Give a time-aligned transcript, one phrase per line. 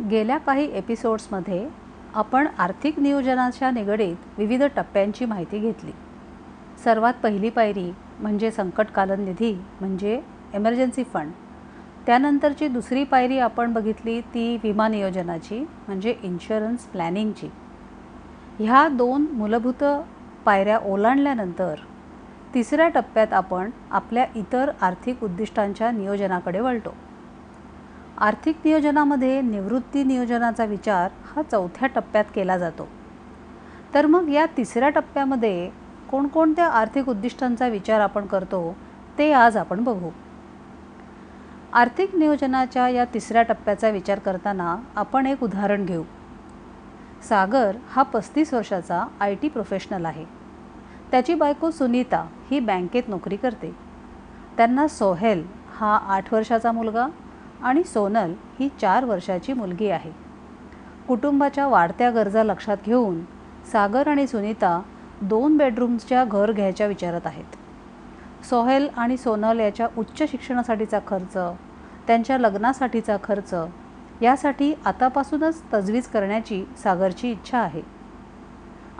[0.00, 1.66] गेल्या काही एपिसोड्समध्ये
[2.14, 5.92] आपण आर्थिक नियोजनाच्या निगडीत विविध टप्प्यांची माहिती घेतली.
[6.84, 7.90] सर्वात पहिली पायरी
[8.20, 10.20] म्हणजे संकटकालन निधी म्हणजे
[10.54, 11.30] एमर्जन्सी फंड
[12.06, 17.48] त्यानंतरची दुसरी पायरी आपण बघितली ती विमा नियोजनाची म्हणजे इन्शुरन्स प्लॅनिंगची
[18.58, 19.84] ह्या दोन मूलभूत
[20.44, 21.80] पायऱ्या ओलांडल्यानंतर
[22.54, 26.94] तिसऱ्या टप्प्यात आपण आपल्या इतर आर्थिक उद्दिष्टांच्या नियोजनाकडे वळतो.
[28.20, 32.88] आर्थिक नियोजनामध्ये निवृत्ती नियोजनाचा विचार हा चौथ्या टप्प्यात केला जातो.
[33.94, 35.70] तर मग या तिसऱ्या टप्प्यामध्ये
[36.10, 38.76] कोणकोणत्या आर्थिक उद्दिष्टांचा विचार आपण करतो
[39.18, 40.10] ते आज आपण बघू.
[41.72, 46.02] आर्थिक नियोजनाच्या या तिसऱ्या टप्प्याचा विचार करताना आपण एक उदाहरण घेऊ.
[47.28, 50.24] सागर हा पस्तीस वर्षाचा आय टी प्रोफेशनल आहे.
[51.10, 53.76] त्याची बायको सुनीता ही बँकेत नोकरी करते.
[54.56, 57.06] त्यांना सोहेल हा आठ वर्षाचा मुलगा
[57.62, 60.10] आणि सोनल ही चार वर्षाची मुलगी आहे.
[61.08, 63.20] कुटुंबाच्या वाढत्या गरजा लक्षात घेऊन
[63.72, 64.80] सागर आणि सुनीता
[65.22, 67.56] दोन बेडरूम्सच्या घर घ्यायच्या विचारत आहेत.
[68.44, 71.36] सोहेल आणि सोनल याच्या उच्च शिक्षणासाठीचा खर्च
[72.06, 73.54] त्यांच्या लग्नासाठीचा खर्च
[74.22, 77.82] यासाठी आतापासूनच तजवीज करण्याची सागरची इच्छा आहे.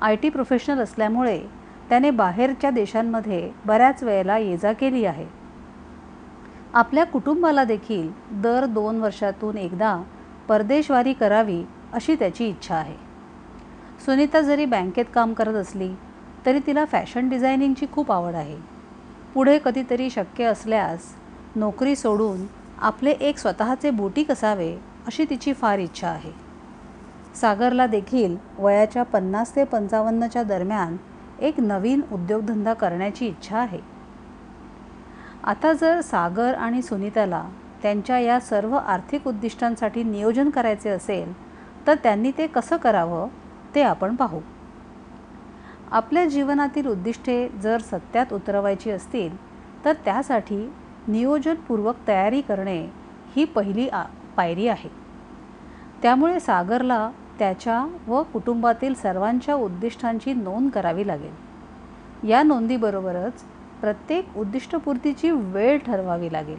[0.00, 1.38] आय टी प्रोफेशनल असल्यामुळे
[1.88, 5.27] त्याने बाहेरच्या देशांमध्ये बऱ्याच वेळेला ये जा केली आहे.
[6.75, 8.11] आपल्या कुटुंबाला देखील
[8.43, 9.97] दर दोन वर्षातून एकदा
[10.49, 11.62] परदेशवारी करावी
[11.93, 12.95] अशी त्याची इच्छा आहे.
[14.05, 15.89] सुनीता जरी बँकेत काम करत असली
[16.47, 18.57] तरी तिला फॅशन डिझायनिंगची खूप आवड आहे.
[19.34, 21.15] पुढे कधीतरी शक्य असल्यास
[21.57, 22.47] नोकरी सोडून
[22.78, 24.73] आपले एक स्वतःचे बुटीक असावे
[25.07, 26.33] अशी तिची फार इच्छा आहे.
[27.34, 30.97] सागरला देखील वयाच्या पन्नास ते पंचावन्नच्या दरम्यान
[31.41, 33.97] एक नवीन उद्योगधंदा करण्याची इच्छा आहे.
[35.44, 37.49] आता जर सागर आणि सुनीताला
[37.82, 41.32] त्यांच्या या सर्व आर्थिक उद्दिष्टांसाठी नियोजन करायचे असेल
[41.87, 43.28] तर त्यांनी ते कसं करावं
[43.75, 44.41] ते आपण पाहू.
[45.91, 49.37] आपल्या जीवनातील उद्दिष्टे जर सत्यात उतरवायची असतील
[49.84, 50.72] तर त्यासाठी
[51.09, 52.88] नियोजनपूर्वक तयारी करणे
[53.37, 54.03] ही पहिली आ
[54.37, 54.91] पायरी आहे.
[56.03, 62.28] त्यामुळे सागरला त्याच्या व कुटुंबातील सर्वांच्या उद्दिष्टांची नोंद करावी लागेल.
[62.28, 63.44] या नोंदीबरोबरच
[63.81, 66.59] प्रत्येक उद्दिष्टपूर्तीची वेळ ठरवावी लागेल.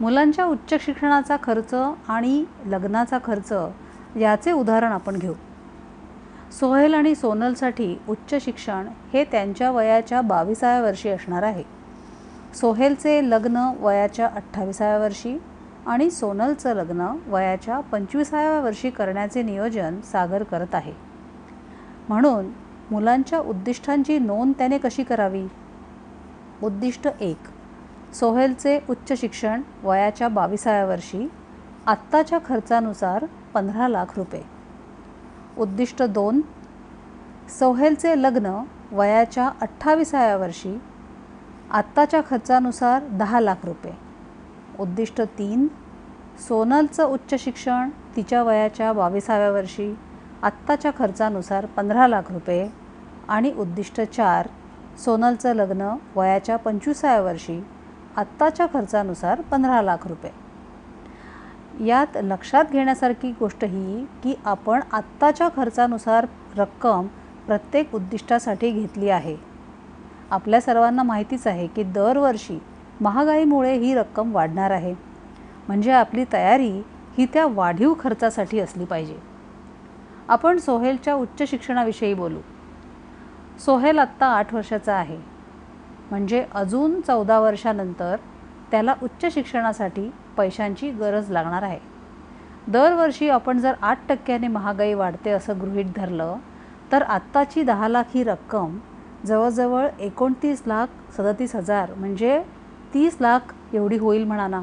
[0.00, 1.74] मुलांच्या उच्च शिक्षणाचा खर्च
[2.08, 3.52] आणि लग्नाचा खर्च
[4.16, 5.34] याचे उदाहरण आपण घेऊ.
[6.60, 11.64] सोहेल आणि सोनलसाठी उच्च शिक्षण हे त्यांच्या वयाच्या बावीसाव्या वर्षी असणार आहे.
[12.54, 15.38] सोहेलचे लग्न वयाच्या अठ्ठावीसाव्या वर्षी
[15.86, 20.92] आणि सोनलचं लग्न वयाच्या पंचवीसाव्या वर्षी करण्याचे नियोजन सागर करत आहे.
[22.08, 22.50] म्हणून
[22.90, 25.46] मुलांच्या उद्दिष्टांची नोंद त्याने कशी करावी?
[26.62, 27.38] उद्दिष्ट एक.
[28.14, 31.30] सोहेलचे उच्च शिक्षण वयाच्या बावीसाव्या वर्षी
[31.86, 34.42] आत्ताच्या खर्चानुसार पंधरा लाख रुपये.
[35.58, 36.40] उद्दिष्ट दोन.
[37.58, 38.62] सोहेलचे लग्न
[38.92, 40.80] वयाच्या अठ्ठावीसाव्या वर्षी
[41.70, 43.92] आत्ताच्या खर्चानुसार दहा लाख रुपये.
[44.80, 45.68] उद्दिष्ट तीन.
[46.48, 49.94] सोनलचं उच्च शिक्षण तिच्या वयाच्या बावीसाव्या वर्षी
[50.42, 52.68] आत्ताच्या खर्चानुसार पंधरा लाख रुपये.
[53.28, 54.48] आणि उद्दिष्ट चार.
[55.04, 57.64] सोनलचं लग्न वयाच्या पंचवीसाव्या वर्षी
[58.16, 60.32] आत्ताच्या खर्चानुसार पंधरा लाख रुपये.
[61.86, 66.26] यात लक्षात घेण्यासारखी गोष्ट ही की आपण आत्ताच्या खर्चानुसार
[66.56, 67.06] रक्कम
[67.46, 69.36] प्रत्येक उद्दिष्टासाठी घेतली आहे.
[70.30, 72.58] आपल्या सर्वांना माहितीच आहे की दरवर्षी
[73.00, 74.94] महागाईमुळे ही रक्कम वाढणार आहे.
[75.68, 76.82] म्हणजे आपली तयारी
[77.18, 79.16] ही त्या वाढीव खर्चासाठी असली पाहिजे.
[80.28, 82.38] आपण सोहेलच्या उच्च शिक्षणाविषयी बोलू.
[83.60, 85.16] सोहेल आत्ता आठ वर्षाचा आहे.
[86.10, 88.16] म्हणजे अजून चौदा वर्षानंतर
[88.70, 91.78] त्याला उच्च शिक्षणासाठी पैशांची गरज लागणार आहे.
[92.68, 96.36] दरवर्षी आपण जर आठ टक्क्याने महागाई वाढते असं गृहीत धरलं
[96.92, 98.78] तर आत्ताची दहा लाख ही रक्कम
[99.26, 100.86] जवळजवळ एकोणतीस लाख
[101.16, 102.42] सदतीस हजार म्हणजे
[102.94, 104.60] तीस लाख एवढी होईल म्हणा ना.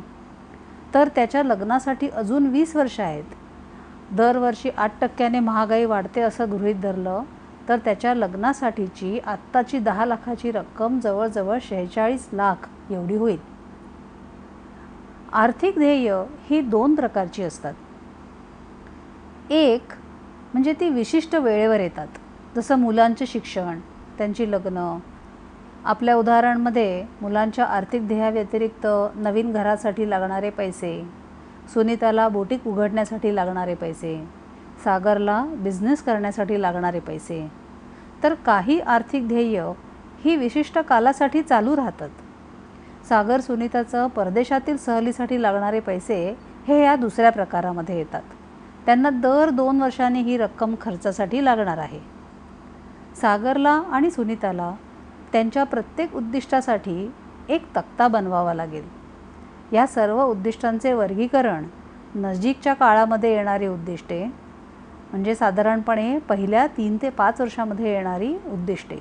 [0.94, 3.24] तर त्याच्या लग्नासाठी अजून वीस वर्ष आहेत.
[4.12, 7.24] दरवर्षी आठ टक्क्याने महागाई वाढते असं गृहीत धरलं
[7.70, 13.38] तर त्याच्या लग्नासाठीची आत्ताची दहा लाखाची रक्कम जवळजवळ शेहेचाळीस लाख एवढी होईल.
[15.34, 17.74] आर्थिक ध्येय ही दोन प्रकारची असतात.
[19.50, 19.94] एक
[20.54, 22.08] म्हणजे ती विशिष्ट वेळेवर येतात.
[22.56, 23.80] जसं मुलांचे शिक्षण
[24.18, 24.98] त्यांची लग्न.
[25.86, 31.08] आपल्या उदाहरणमध्ये मुलांच्या आर्थिक ध्येयाव्यतिरिक्त नवीन घरासाठी लागणारे पैसे
[31.74, 34.28] सुनीताला बोटीक उघडण्यासाठी लागणारे पैसे
[34.84, 37.52] सागरला बिझनेस करण्यासाठी लागणारे पैसे.
[38.24, 39.72] तर काही आर्थिक ध्येय
[40.26, 42.10] ही विशिष्ट कालासाठी चालू राहतात.
[43.10, 46.38] सागर सुनीताचं परदेशातील सहलीसाठी लागणारे पैसे
[46.68, 48.22] हे या दुसऱ्या प्रकारामध्ये येतात.
[48.86, 52.00] त्यांना दर दोन वर्षांनी ही रक्कम खर्चासाठी लागणार आहे.
[53.22, 54.74] सागरला आणि सुनीताला
[55.32, 57.12] त्यांच्या प्रत्येक उद्दिष्टासाठी
[57.50, 58.84] एक तक्ता बनवावा लागेल.
[59.72, 61.66] या सर्व उद्दिष्टांचे वर्गीकरण
[62.16, 64.47] नजीकच्या काळामध्ये येणारी उद्दिष्टे
[65.12, 68.98] म्हणजे साधारणपणे पहिल्या तीन ते पाच वर्षामध्ये येणारी उद्दिष्टे.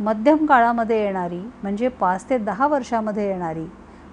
[0.00, 3.66] मध्यम काळामध्ये येणारी म्हणजे पाच ते दहा वर्षामध्ये येणारी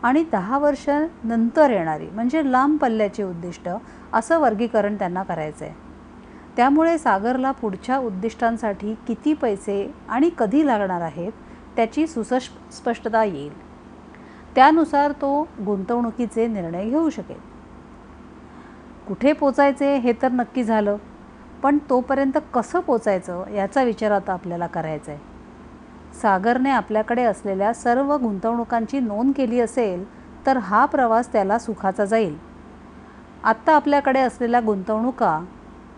[0.04, 3.69] आणि दहा वर्षानंतर येणारी म्हणजे लांब पल्ल्याची उद्दिष्ट
[4.13, 5.74] असं वर्गीकरण त्यांना करायचं आहे
[6.57, 11.31] त्यामुळे सागरला पुढच्या उद्दिष्टांसाठी किती पैसे आणि कधी लागणार आहेत
[11.75, 13.51] त्याची सुसस् स्पष्टता येईल.
[14.56, 17.38] त्यानुसार तो गुंतवणुकीचे निर्णय घेऊ शकेल.
[19.07, 20.98] कुठे पोचायचे हे तर नक्की झालं.
[21.63, 25.19] पण तोपर्यंत कसं पोचायचं याचा विचार आता आपल्याला करायचा आहे
[26.22, 30.04] सागरने आपल्याकडे असलेल्या सर्व गुंतवणुकांची नोंद केली असेल
[30.46, 32.38] तर हा प्रवास त्याला सुखाचा जाईल.
[33.44, 35.40] आत्ता आपल्याकडे असलेल्या गुंतवणुका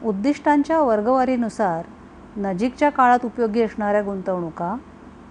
[0.03, 1.85] उद्दिष्टांच्या वर्गवारीनुसार
[2.37, 4.75] नजीकच्या काळात उपयोगी असणाऱ्या गुंतवणुका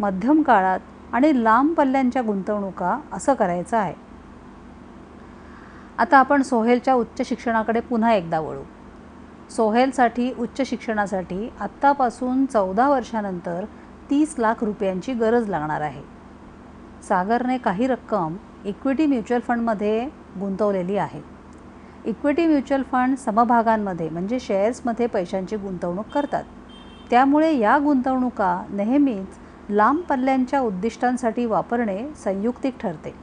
[0.00, 0.80] मध्यम काळात
[1.12, 3.94] आणि लांब पल्ल्यांच्या गुंतवणुका असं करायचं आहे.
[5.98, 8.62] आता आपण सोहेलच्या उच्च शिक्षणाकडे पुन्हा एकदा वळू.
[9.50, 13.64] सोहेलसाठी उच्च शिक्षणासाठी आत्तापासून चौदा वर्षानंतर
[14.10, 16.02] तीस लाख रुपयांची गरज लागणार आहे.
[17.02, 20.08] सागरने काही रक्कम इक्विटी म्युच्युअल फंडमध्ये
[20.40, 21.20] गुंतवलेली आहे.
[22.04, 26.44] इक्विटी म्युच्युअल फंड समभागांमध्ये म्हणजे शेअर्समध्ये पैशांची गुंतवणूक करतात.
[27.10, 29.38] त्यामुळे या गुंतवणुका नेहमीच
[29.70, 33.14] लांब पल्ल्यांच्या उद्दिष्टांसाठी वापरणे संयुक्तिक ठरते.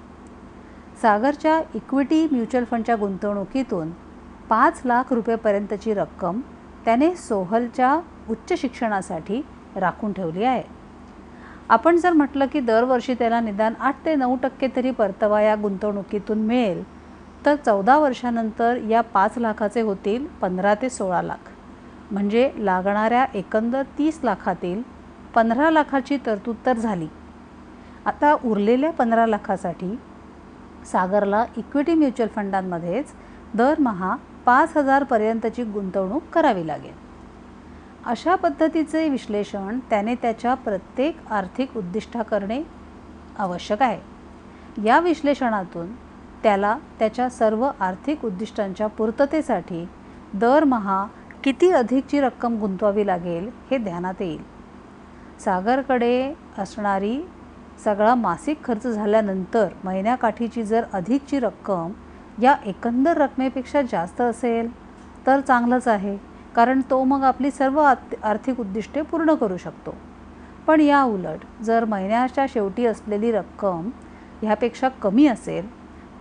[1.02, 3.90] सागरच्या इक्विटी म्युच्युअल फंडच्या गुंतवणुकीतून
[4.50, 6.40] पाच लाख रुपयेपर्यंतची रक्कम
[6.86, 8.00] त्याने सोहलच्या
[8.30, 9.42] उच्च शिक्षणासाठी
[9.76, 10.64] राखून ठेवली आहे.
[11.70, 16.38] आपण जर म्हटलं की दरवर्षी त्याला निदान आठ ते नऊ टक्के तरी परतावा या गुंतवणुकीतून
[16.38, 16.84] मिळेल
[17.46, 21.50] तर चौदा वर्षानंतर या पाच लाखाचे होतील पंधरा ते सोळा लाख.
[22.12, 24.82] म्हणजे लागणाऱ्या एकंदर तीस लाखातील
[25.36, 27.08] पंधरा लाखाची तरतूद तर झाली.
[28.06, 29.98] आता उरलेल्या पंधरा लाखासाठी
[30.92, 33.14] सागरला इक्विटी म्युच्युअल फंडांमध्येच
[33.54, 34.16] दरमहा
[34.50, 36.94] पाच हजारपर्यंतची गुंतवणूक करावी लागेल.
[38.06, 42.64] अशा पद्धतीचे विश्लेषण त्याने त्याच्या प्रत्येक आर्थिक उद्दिष्टा करणे
[43.40, 44.00] आवश्यक आहे.
[44.86, 45.94] या विश्लेषणातून
[46.44, 49.88] त्याला त्याच्या सर्व आर्थिक उद्दिष्टांच्या पूर्ततेसाठी
[50.34, 51.06] दरमहा
[51.44, 54.42] किती अधिकची रक्कम गुंतवावी लागेल हे ध्यानात येईल.
[55.40, 57.28] सागरकडे असणारी
[57.84, 61.92] सगळा मासिक खर्च झाल्यानंतर महिन्याकाठीची जर अधिकची रक्कम
[62.42, 64.70] या एकंदर रकमेपेक्षा जास्त असेल
[65.28, 66.18] तर चांगलंच आहे
[66.56, 69.96] कारण तो मग आपली सर्व आर्थिक उद्दिष्टे पूर्ण करू शकतो.
[70.68, 73.90] पण या उलट जर महिन्याच्या शेवटी असलेली रक्कम
[74.42, 75.68] ह्यापेक्षा कमी असेल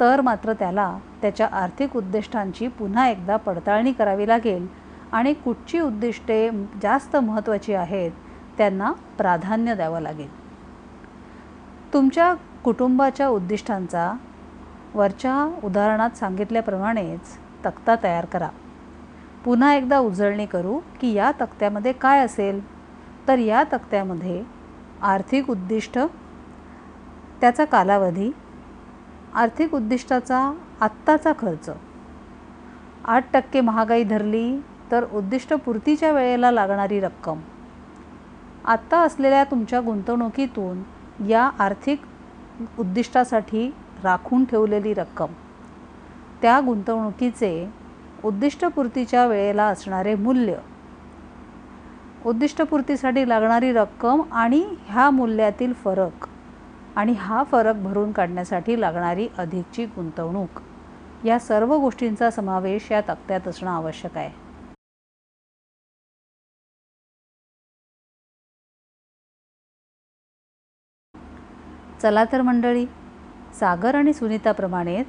[0.01, 4.67] तर मात्र त्याला त्याच्या आर्थिक उद्दिष्टांची पुन्हा एकदा पडताळणी करावी लागेल
[5.13, 6.49] आणि कुठची उद्दिष्टे
[6.83, 8.11] जास्त महत्त्वाची आहेत
[8.59, 10.29] त्यांना प्राधान्य द्यावं लागेल.
[11.93, 12.35] तुमच्या
[12.65, 14.13] कुटुंबाच्या उद्दिष्टांचा
[14.99, 17.21] वरच्या उदाहरणात सांगितल्याप्रमाणेच
[17.65, 18.49] तक्ता तयार करा.
[19.45, 22.61] पुन्हा एकदा उजळणी करू की या तक्त्यामध्ये काय असेल?
[23.29, 24.43] तर या तक्त्यामध्ये
[25.03, 25.99] आर्थिक उद्दिष्ट
[27.41, 28.31] त्याचा कालावधी
[29.35, 31.71] आर्थिक उद्दिष्टाचा आत्ताचा खर्च.
[33.05, 37.41] आठ टक्के महागाई धरली तर उद्दिष्टपूर्तीच्या वेळेला लागणारी रक्कम.
[38.65, 40.83] आत्ता असलेल्या तुमच्या गुंतवणुकीतून
[41.29, 42.03] या आर्थिक
[42.79, 43.75] उद्दिष्टासाठी
[44.05, 45.33] राखून ठेवलेली रक्कम.
[46.43, 47.69] त्या गुंतवणुकीचे
[48.25, 50.57] उद्दिष्टपूर्तीच्या वेळेला असणारे मूल्य.
[52.27, 56.27] उद्दिष्टपूर्तीसाठी लागणारी रक्कम आणि ह्या मूल्यातील फरक
[56.97, 60.61] आणि हा फरक भरून काढण्यासाठी लागणारी अधिकची गुंतवणूक.
[61.25, 64.31] या सर्व गोष्टींचा समावेश या तक्त्यात असणं आवश्यक आहे.
[72.03, 72.87] चला तर मंडळी
[73.55, 75.07] सागर आणि सुनीताप्रमाणेच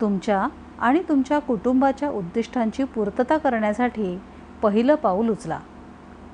[0.00, 4.20] तुमच्या आणि तुमच्या कुटुंबाच्या उद्दिष्टांची पूर्तता करण्यासाठी
[4.62, 5.58] पहिलं पाऊल उचला.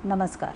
[0.05, 0.55] नमस्कार.